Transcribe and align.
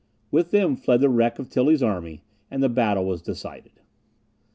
With 0.31 0.49
them 0.49 0.75
fled 0.77 1.01
the 1.01 1.09
wreck 1.09 1.37
of 1.37 1.47
Tilly's 1.47 1.83
army, 1.83 2.23
and 2.49 2.63
the 2.63 2.69
battle 2.69 3.05
was 3.05 3.21
decided. 3.21 3.81